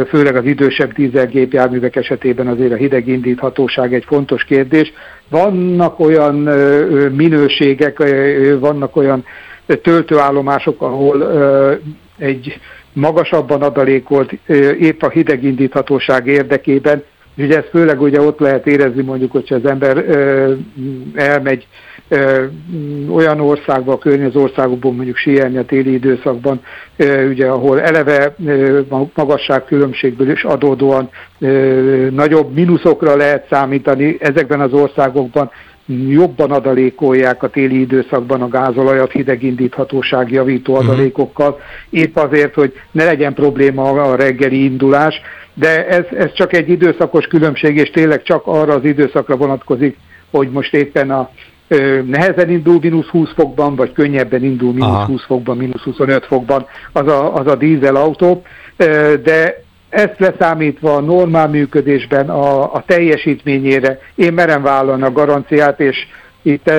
[0.08, 4.94] főleg az idősebb dízel gépjárművek esetében azért a hideg indíthatóság egy fontos kérdés.
[5.30, 6.36] Vannak olyan
[7.16, 8.04] minőségek,
[8.60, 9.26] vannak olyan
[9.82, 11.32] töltőállomások, ahol
[12.18, 12.60] egy
[12.94, 14.32] magasabban adalékolt
[14.80, 17.04] épp a hidegindíthatóság érdekében,
[17.38, 20.06] ugye ez főleg ugye ott lehet érezni mondjuk, hogyha az ember
[21.14, 21.68] elmegy
[23.10, 26.62] olyan országba, a környező országokban mondjuk síelni a téli időszakban,
[27.30, 28.36] ugye ahol eleve
[29.16, 31.10] magasságkülönbségből is adódóan
[32.10, 35.52] nagyobb mínuszokra lehet számítani, ezekben az országokban
[36.08, 40.90] jobban adalékolják a téli időszakban a gázolajat hidegindíthatóság javító mhm.
[40.90, 45.22] adalékokkal, épp azért, hogy ne legyen probléma a reggeli indulás,
[45.54, 49.98] de ez, ez csak egy időszakos különbség, és tényleg csak arra az időszakra vonatkozik,
[50.32, 51.30] hogy most éppen a
[51.68, 56.66] ö, nehezen indul mínusz 20 fokban, vagy könnyebben indul mínusz 20 fokban, mínusz 25 fokban
[56.92, 58.42] az a, az a dízel autó,
[58.78, 65.80] ö, de ezt leszámítva a normál működésben a, a teljesítményére én merem vállalni a garanciát,
[65.80, 65.98] és
[66.42, 66.72] itt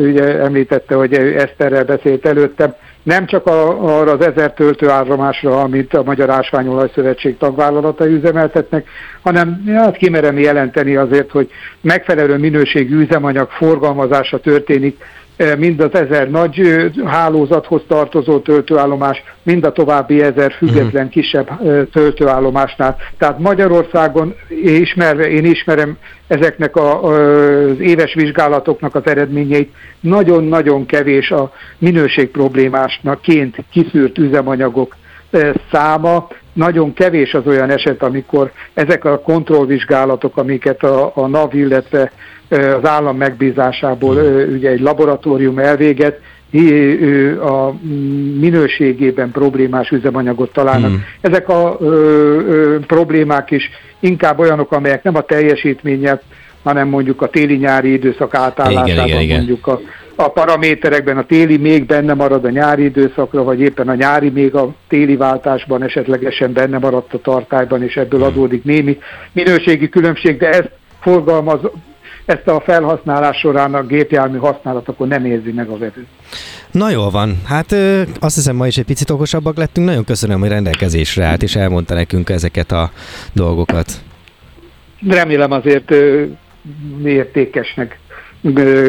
[0.00, 6.30] ugye említette, hogy Eszterrel beszélt előttem, nem csak arra az ezer töltőállomásra, amit a Magyar
[6.30, 8.88] Ásványolaj Szövetség tagvállalatai üzemeltetnek,
[9.22, 11.50] hanem hát kimerem jelenteni azért, hogy
[11.80, 14.98] megfelelő minőségű üzemanyag forgalmazása történik
[15.58, 16.60] mind az ezer nagy
[17.04, 21.12] hálózathoz tartozó töltőállomás, mind a további ezer független mhm.
[21.12, 21.50] kisebb
[21.92, 22.96] töltőállomásnál.
[23.18, 25.96] Tehát Magyarországon ismerve, én ismerem
[26.26, 34.96] ezeknek a, az éves vizsgálatoknak az eredményeit, nagyon-nagyon kevés a minőség problémásnak ként kiszűrt üzemanyagok
[35.72, 42.12] száma, nagyon kevés az olyan eset, amikor ezek a kontrollvizsgálatok, amiket a, a NAV, illetve
[42.48, 44.16] az állam megbízásából
[44.52, 46.20] ugye egy laboratórium elvéget,
[47.40, 47.72] a
[48.40, 50.90] minőségében problémás üzemanyagot találnak.
[50.90, 51.04] Hmm.
[51.20, 56.20] Ezek a ö, ö, problémák is inkább olyanok, amelyek nem a teljesítménye,
[56.62, 59.36] hanem mondjuk a téli-nyári időszak átállásában, igen, igen, igen.
[59.36, 59.80] mondjuk a,
[60.14, 64.54] a paraméterekben a téli még benne marad a nyári időszakra, vagy éppen a nyári még
[64.54, 68.28] a téli váltásban esetlegesen benne maradt a tartályban, és ebből hmm.
[68.28, 68.98] adódik némi
[69.32, 71.60] minőségi különbség, de ezt forgalmaz,
[72.26, 76.06] ezt a felhasználás során a gépjármű használatokon nem érzi meg a vevő.
[76.70, 79.86] Na jól van, hát ö, azt hiszem ma is egy picit okosabbak lettünk.
[79.86, 82.90] Nagyon köszönöm, hogy rendelkezésre állt, és elmondta nekünk ezeket a
[83.32, 83.90] dolgokat.
[85.08, 86.24] Remélem azért ö,
[87.04, 87.98] értékesnek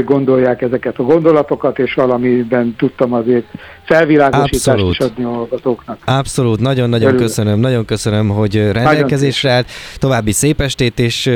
[0.05, 3.45] gondolják ezeket a gondolatokat, és valamiben tudtam azért
[3.83, 4.91] felvilágosítást Abszolút.
[4.91, 5.97] is adni a hallgatóknak.
[6.05, 9.67] Abszolút, nagyon-nagyon köszönöm, nagyon köszönöm, hogy rendelkezésre állt.
[9.97, 11.31] További szép estét, és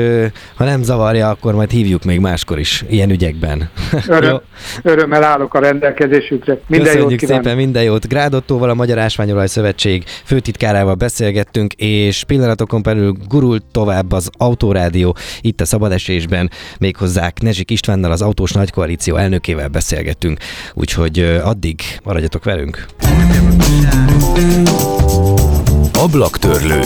[0.56, 3.68] ha nem zavarja, akkor majd hívjuk még máskor is ilyen ügyekben.
[4.06, 4.40] Öröm,
[4.82, 6.58] örömmel állok a rendelkezésükre.
[6.66, 7.42] Minden Köszönjük jót kívánok.
[7.42, 8.08] szépen, minden jót.
[8.08, 15.60] Grádottóval, a Magyar Ásványolaj Szövetség főtitkárával beszélgettünk, és pillanatokon belül gurult tovább az Autorádió itt
[15.60, 20.38] a szabadesésben, méghozzá Nezsik Istvánnal, az Autós Nagykoalíció elnökével beszélgettünk.
[20.74, 22.86] Úgyhogy addig maradjatok velünk!
[25.92, 26.80] Ablaktörlő.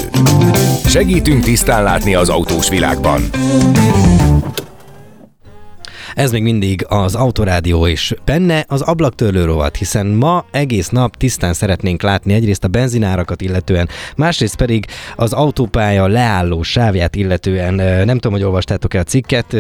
[0.87, 3.23] Segítünk tisztán látni az autós világban.
[6.17, 11.53] Ez még mindig az Autorádió, és benne az ablaktörlő rovat, hiszen ma egész nap tisztán
[11.53, 17.75] szeretnénk látni egyrészt a benzinárakat illetően, másrészt pedig az autópálya leálló sávját illetően.
[18.05, 19.57] Nem tudom, hogy olvastátok-e a cikket,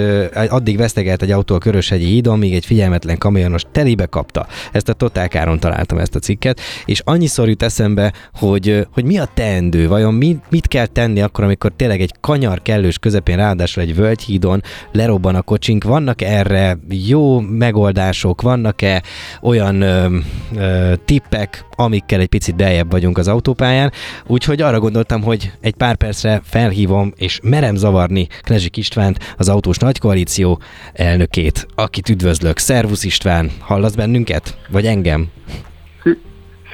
[0.49, 4.47] addig vesztegelt egy autó a Köröshegyi hídon, míg egy figyelmetlen kamionos telébe kapta.
[4.73, 9.29] Ezt a Totálkáron találtam ezt a cikket, és annyiszor jut eszembe, hogy, hogy mi a
[9.35, 13.95] teendő, vajon mit, mit kell tenni akkor, amikor tényleg egy kanyar kellős közepén, ráadásul egy
[13.95, 18.43] völgyhídon lerobban a kocsink, vannak erre erre jó megoldások?
[18.43, 19.03] Vannak-e
[19.43, 20.19] olyan ö,
[20.57, 23.93] ö, tippek, amikkel egy picit beljebb vagyunk az autópályán?
[24.27, 29.77] Úgyhogy arra gondoltam, hogy egy pár percre felhívom, és merem zavarni Klezsik Istvánt, az Autós
[29.77, 30.61] Nagykoalíció
[30.93, 32.59] elnökét, akit üdvözlök.
[32.59, 34.59] Szervusz István, hallasz bennünket?
[34.71, 35.29] Vagy engem?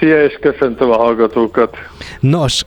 [0.03, 1.77] Szia, és köszöntöm a hallgatókat.
[2.21, 2.62] Nos,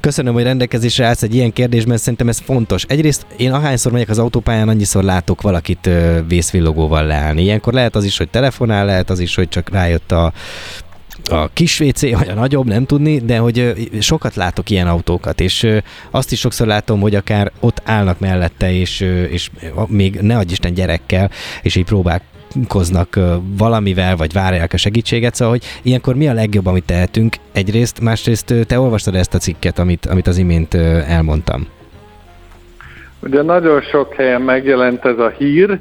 [0.00, 2.84] köszönöm, hogy rendelkezésre állsz egy ilyen kérdésben, szerintem ez fontos.
[2.88, 5.90] Egyrészt én ahányszor megyek az autópályán, annyiszor látok valakit
[6.28, 7.42] vészvillogóval leállni.
[7.42, 10.32] Ilyenkor lehet az is, hogy telefonál, lehet az is, hogy csak rájött a,
[11.30, 15.66] a kis WC, vagy a nagyobb, nem tudni, de hogy sokat látok ilyen autókat, és
[16.10, 19.50] azt is sokszor látom, hogy akár ott állnak mellette, és, és
[19.86, 21.30] még ne adj Isten gyerekkel,
[21.62, 22.22] és így próbál
[22.68, 23.18] koznak
[23.58, 27.36] valamivel, vagy várják a segítséget, szóval hogy ilyenkor mi a legjobb, amit tehetünk?
[27.52, 30.74] Egyrészt, másrészt te olvastad ezt a cikket, amit, amit az imént
[31.08, 31.66] elmondtam.
[33.20, 35.78] Ugye nagyon sok helyen megjelent ez a hír,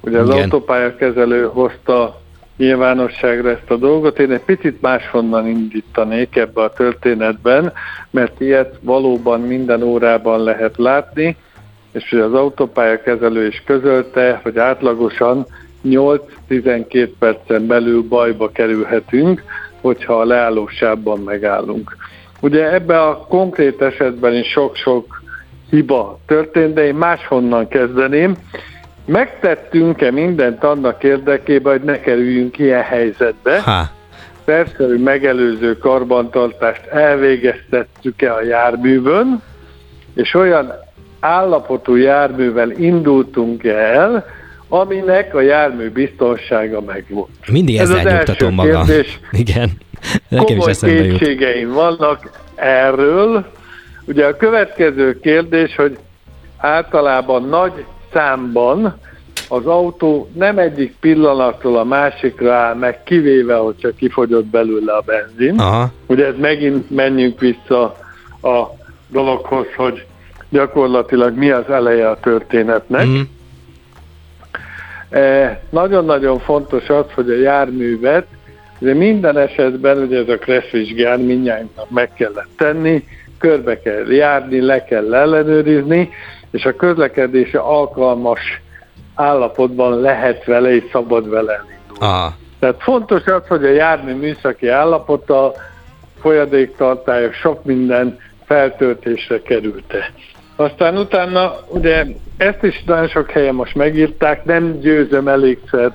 [0.00, 2.20] ugye az autópályakezelő hozta
[2.56, 4.18] nyilvánosságra ezt a dolgot.
[4.18, 7.72] Én egy picit máshonnan indítanék ebbe a történetben,
[8.10, 11.36] mert ilyet valóban minden órában lehet látni,
[11.92, 15.46] és ugye az autópályakezelő is közölte, hogy átlagosan
[15.84, 19.42] 8-12 percen belül bajba kerülhetünk,
[19.80, 21.96] hogyha a leállósában megállunk.
[22.40, 25.22] Ugye ebbe a konkrét esetben is sok-sok
[25.70, 28.36] hiba történt, de én máshonnan kezdeném.
[29.04, 33.60] Megtettünk-e mindent annak érdekében, hogy ne kerüljünk ilyen helyzetbe?
[33.60, 33.82] Ha.
[34.44, 39.42] Persze, hogy megelőző karbantartást elvégeztettük-e a járművön,
[40.14, 40.72] és olyan
[41.20, 44.26] állapotú járművel indultunk el,
[44.68, 47.30] aminek a jármű biztonsága megvolt.
[47.50, 48.86] Mindig ezzel Ez az nyugtatom magam.
[48.86, 49.18] Kérdés.
[49.44, 49.70] Igen.
[50.28, 53.46] Nekem komoly is kétségeim vannak erről.
[54.04, 55.98] Ugye a következő kérdés, hogy
[56.56, 58.98] általában nagy számban
[59.48, 65.00] az autó nem egyik pillanattól a másikra áll meg, kivéve, hogy csak kifogyott belőle a
[65.06, 65.58] benzin.
[65.58, 65.90] Aha.
[66.06, 67.82] Ugye ez megint menjünk vissza
[68.42, 68.64] a
[69.08, 70.06] dologhoz, hogy
[70.48, 73.06] gyakorlatilag mi az eleje a történetnek.
[73.06, 73.20] Mm.
[75.10, 78.26] E, nagyon-nagyon fontos az, hogy a járművet,
[78.78, 83.04] de minden esetben ugye ez a kresszvizsgál mindjárt meg kellett tenni,
[83.38, 86.10] körbe kell járni, le kell ellenőrizni,
[86.50, 88.40] és a közlekedése alkalmas
[89.14, 92.14] állapotban lehet vele és szabad vele elindulni.
[92.14, 92.36] Aha.
[92.58, 95.52] Tehát fontos az, hogy a jármű műszaki állapota,
[96.20, 100.12] folyadéktartályok, sok minden feltöltésre került-e.
[100.60, 102.04] Aztán utána ugye
[102.36, 105.92] ezt is nagyon sok helyen most megírták, nem győzöm elégszer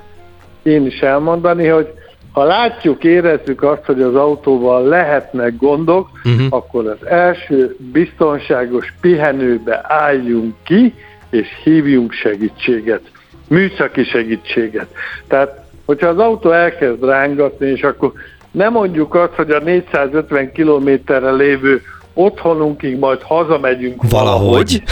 [0.62, 1.88] én is elmondani, hogy
[2.32, 6.46] ha látjuk, érezzük azt, hogy az autóval lehetnek gondok, uh-huh.
[6.50, 10.94] akkor az első biztonságos pihenőbe álljunk ki,
[11.30, 13.02] és hívjunk segítséget,
[13.48, 14.88] műszaki segítséget.
[15.28, 18.12] Tehát, hogyha az autó elkezd rángatni, és akkor
[18.50, 21.82] nem mondjuk azt, hogy a 450 kilométerre lévő
[22.14, 24.40] otthonunkig majd hazamegyünk valahogy.
[24.42, 24.82] valahogy.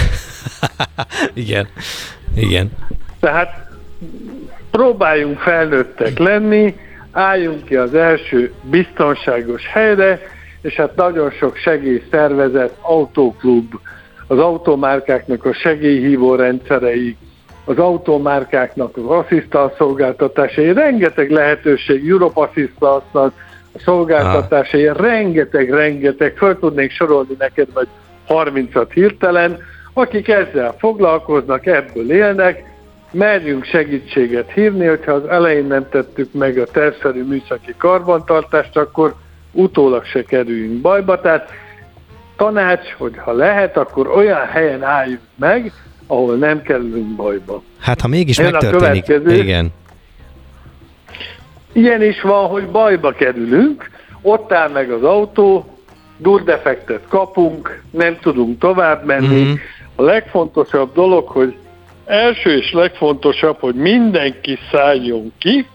[1.45, 1.69] igen,
[2.37, 2.71] igen.
[3.21, 3.71] Tehát
[4.71, 6.77] próbáljunk felnőttek lenni,
[7.13, 10.21] álljunk ki az első biztonságos helyre,
[10.63, 13.75] és hát nagyon sok segélyszervezet, autóklub,
[14.27, 17.17] az automárkáknak a segélyhívó rendszerei,
[17.65, 23.33] az automárkáknak az asszisztans szolgáltatásai, rengeteg lehetőség, Europe Assistance
[23.85, 24.97] szolgáltatásai, ah.
[24.97, 27.89] rengeteg, rengeteg, föl tudnék sorolni neked, vagy
[28.29, 29.59] 30-at hirtelen,
[29.93, 32.71] akik ezzel foglalkoznak, ebből élnek,
[33.11, 39.15] merjünk segítséget hívni, hogyha az elején nem tettük meg a tervszerű műszaki karbantartást, akkor
[39.53, 41.21] utólag se kerüljünk bajba.
[41.21, 41.51] Tehát
[42.37, 45.73] tanács, hogy ha lehet, akkor olyan helyen álljunk meg,
[46.07, 47.63] ahol nem kerülünk bajba.
[47.79, 49.73] Hát ha mégis Jön megtörténik, igen.
[51.73, 53.91] Ilyen is van, hogy bajba kerülünk,
[54.23, 55.67] ott áll meg az autó,
[56.17, 59.43] durdefektet kapunk, nem tudunk tovább menni.
[59.43, 59.55] Mm-hmm.
[59.97, 61.55] A legfontosabb dolog, hogy
[62.07, 65.67] első és legfontosabb, hogy mindenki szálljon ki,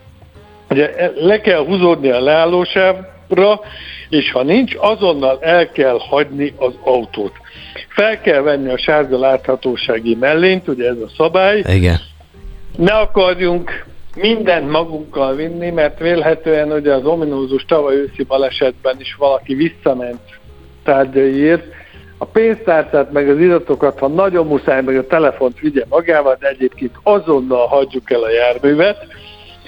[0.70, 3.60] ugye le kell húzódni a leállósávra,
[4.10, 7.34] és ha nincs, azonnal el kell hagyni az autót.
[7.88, 11.64] Fel kell venni a sárga láthatósági mellényt, ugye ez a szabály.
[11.68, 11.98] Igen.
[12.78, 13.86] Ne akarjunk
[14.17, 20.21] mindent magunkkal vinni, mert vélhetően ugye az ominózus tavaly őszi balesetben is valaki visszament
[20.84, 21.63] tárgyaiért.
[22.17, 26.99] A pénztárcát meg az iratokat, ha nagyon muszáj, meg a telefont vigye magával, de egyébként
[27.03, 29.08] azonnal hagyjuk el a járművet,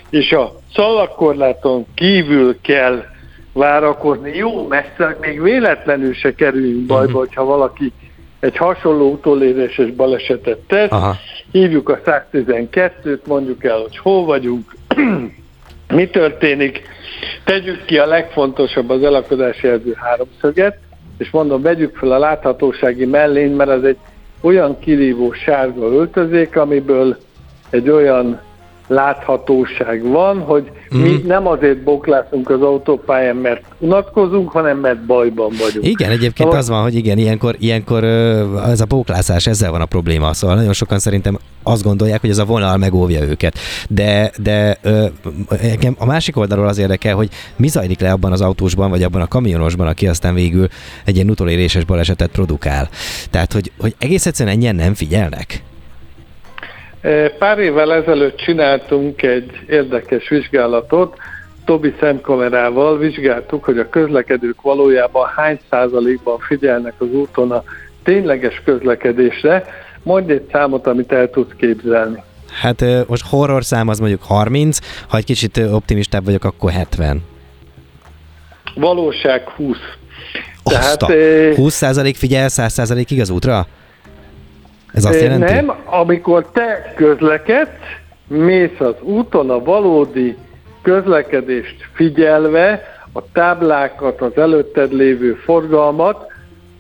[0.09, 3.03] és a szalagkorláton kívül kell
[3.53, 4.35] várakozni.
[4.35, 7.17] Jó messze, még véletlenül se kerüljünk bajba, mhm.
[7.17, 7.91] hogyha valaki
[8.39, 11.15] egy hasonló utoléréses balesetet tesz, Aha.
[11.51, 14.75] Hívjuk a 112-t, mondjuk el, hogy hol vagyunk,
[15.93, 16.81] mi történik,
[17.43, 20.77] tegyük ki a legfontosabb az elakadási jelző háromszöget,
[21.17, 23.97] és mondom, vegyük fel a láthatósági mellény, mert az egy
[24.41, 27.17] olyan kirívó sárga öltözék, amiből
[27.69, 28.41] egy olyan
[28.90, 31.02] láthatóság van, hogy mm.
[31.02, 31.27] mi mhm.
[31.27, 35.85] nem azért boklászunk az autópályán, mert unatkozunk, hanem mert bajban vagyunk.
[35.85, 36.58] Igen, egyébként szóval...
[36.58, 38.04] az van, hogy igen, ilyenkor, ilyenkor
[38.67, 40.33] ez a bóklászás, ezzel van a probléma.
[40.33, 43.58] Szóval nagyon sokan szerintem azt gondolják, hogy ez a vonal megóvja őket.
[43.90, 44.77] De, de
[45.98, 49.27] a másik oldalról az érdekel, hogy mi zajlik le abban az autósban, vagy abban a
[49.27, 50.67] kamionosban, aki aztán végül
[51.06, 52.90] egy ilyen utoléréses balesetet produkál.
[53.29, 55.63] Tehát, hogy, hogy egész egyszerűen ennyien nem figyelnek.
[57.37, 61.17] Pár évvel ezelőtt csináltunk egy érdekes vizsgálatot,
[61.65, 67.63] Tobi szemkamerával vizsgáltuk, hogy a közlekedők valójában hány százalékban figyelnek az úton a
[68.04, 69.65] tényleges közlekedésre.
[70.04, 72.23] Mondj egy számot, amit el tudsz képzelni.
[72.62, 77.23] Hát most horror szám az mondjuk 30, ha egy kicsit optimistább vagyok, akkor 70.
[78.75, 79.77] Valóság 20.
[80.63, 83.67] Tehát, 20% figyel 100%-ig az útra?
[84.94, 85.54] Ez azt jelenti?
[85.54, 87.69] Nem, amikor te közlekedsz,
[88.27, 90.37] mész az úton a valódi
[90.81, 92.83] közlekedést figyelve,
[93.13, 96.31] a táblákat, az előtted lévő forgalmat,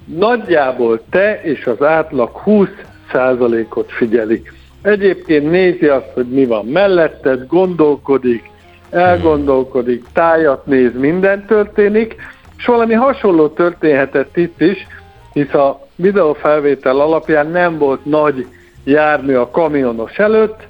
[0.05, 4.41] nagyjából te és az átlag 20%-ot figyeli.
[4.81, 8.49] Egyébként nézi azt, hogy mi van melletted, gondolkodik,
[8.89, 12.15] elgondolkodik, tájat néz, minden történik,
[12.57, 14.87] és valami hasonló történhetett itt is,
[15.33, 18.47] hisz a videófelvétel alapján nem volt nagy
[18.83, 20.67] jármű a kamionos előtt,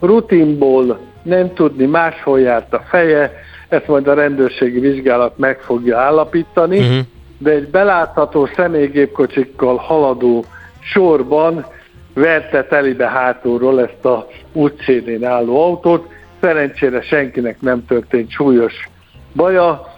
[0.00, 3.32] rutinból nem tudni, máshol járt a feje,
[3.68, 6.98] ezt majd a rendőrségi vizsgálat meg fogja állapítani, uh-huh.
[7.38, 10.44] de egy belátható személygépkocsikkal haladó
[10.80, 11.66] sorban
[12.14, 16.08] verte telibe hátulról ezt a útszélén álló autót.
[16.40, 18.88] Szerencsére senkinek nem történt súlyos
[19.34, 19.97] baja,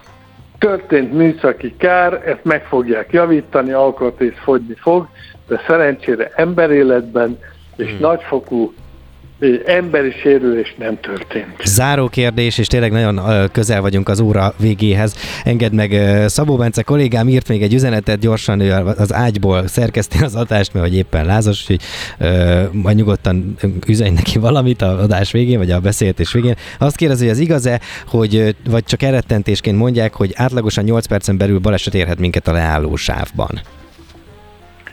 [0.61, 5.07] történt műszaki kár, ezt meg fogják javítani, alkatrész fogyni fog,
[5.47, 7.39] de szerencsére emberéletben
[7.75, 7.99] és hmm.
[7.99, 8.73] nagyfokú
[9.65, 11.55] emberi sérülés nem történt.
[11.63, 15.15] Záró kérdés, és tényleg nagyon közel vagyunk az óra végéhez.
[15.43, 15.91] Engedd meg,
[16.27, 20.85] Szabó Bence kollégám írt még egy üzenetet, gyorsan ő az ágyból szerkeszti az adást, mert
[20.85, 21.79] hogy éppen lázas, hogy
[22.71, 23.55] majd nyugodtan
[23.87, 26.55] üzenj neki valamit a adás végén, vagy a beszélgetés végén.
[26.79, 31.59] Azt kérdezi, hogy az igaz-e, hogy vagy csak erettentésként mondják, hogy átlagosan 8 percen belül
[31.59, 33.61] baleset érhet minket a leálló sávban.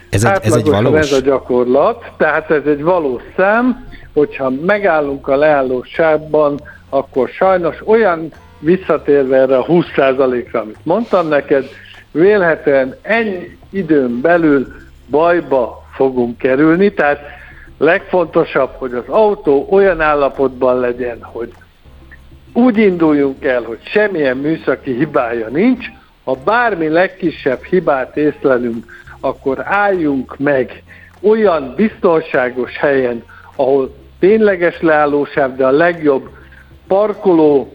[0.09, 0.99] Ez egy, ez egy valós?
[0.99, 3.87] ez a gyakorlat, tehát ez egy valós szám,
[4.19, 6.59] hogyha megállunk a leálló sávban,
[6.89, 11.65] akkor sajnos olyan visszatérve erre a 20%-ra, amit mondtam neked,
[12.11, 14.67] vélhetően ennyi időn belül
[15.09, 17.19] bajba fogunk kerülni, tehát
[17.77, 21.51] legfontosabb, hogy az autó olyan állapotban legyen, hogy
[22.53, 25.85] úgy induljunk el, hogy semmilyen műszaki hibája nincs,
[26.23, 28.85] ha bármi legkisebb hibát észlelünk,
[29.19, 30.83] akkor álljunk meg
[31.21, 33.23] olyan biztonságos helyen,
[33.55, 36.29] ahol tényleges leállósáv, de a legjobb
[36.87, 37.73] parkoló,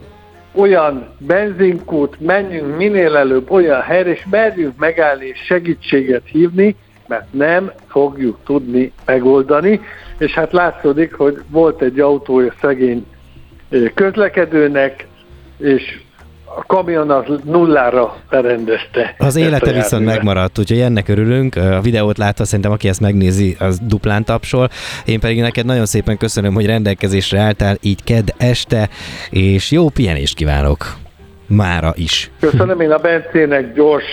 [0.55, 6.77] olyan benzinkút, menjünk minél előbb olyan helyre, és merjünk megállni és segítséget hívni,
[7.07, 9.81] mert nem fogjuk tudni megoldani.
[10.19, 13.07] És hát látszódik, hogy volt egy autója szegény
[13.95, 15.07] közlekedőnek,
[15.59, 16.04] és
[16.57, 19.15] a kamion az nullára berendezte.
[19.19, 21.57] Az élete viszont megmaradt, úgyhogy ennek örülünk.
[21.57, 24.69] A videót látta, szerintem aki ezt megnézi, az duplán tapsol.
[25.05, 28.89] Én pedig neked nagyon szépen köszönöm, hogy rendelkezésre álltál így kedd este,
[29.31, 30.97] és jó pihenést kívánok
[31.47, 32.31] mára is.
[32.41, 34.05] Köszönöm, én a Bencének gyors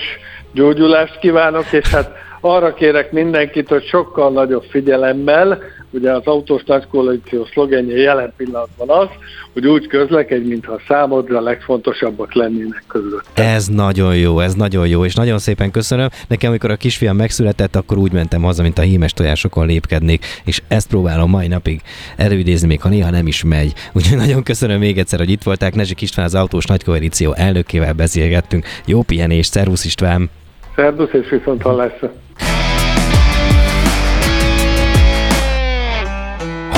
[0.52, 2.10] gyógyulást kívánok, és hát
[2.44, 5.58] arra kérek mindenkit, hogy sokkal nagyobb figyelemmel,
[5.90, 9.08] ugye az autós nagykoalíció szlogenje jelen pillanatban az,
[9.52, 13.24] hogy úgy közlekedj, mintha számodra legfontosabbak lennének között.
[13.34, 16.08] Ez nagyon jó, ez nagyon jó, és nagyon szépen köszönöm.
[16.28, 20.62] Nekem, amikor a kisfiam megszületett, akkor úgy mentem haza, mint a hímes tojásokon lépkednék, és
[20.68, 21.80] ezt próbálom mai napig
[22.16, 23.72] előidézni, még ha néha nem is megy.
[23.92, 25.74] Úgyhogy nagyon köszönöm még egyszer, hogy itt volták.
[25.74, 28.66] Nezsik István az autós nagykoalíció elnökével beszélgettünk.
[28.86, 30.30] Jó pihenést, szervusz István!
[30.76, 32.12] Szervusz és viszont hallásra!